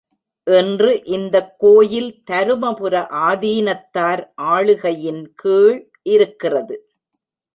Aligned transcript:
இன்று 0.47 1.03
இந்தக் 1.05 1.51
கோயில் 1.57 2.23
தருமபுர 2.31 2.95
ஆதீனத்தார் 3.27 4.23
ஆளுகையின் 4.35 5.33
கீழ் 5.35 5.79
இருக்கிறது. 6.05 6.77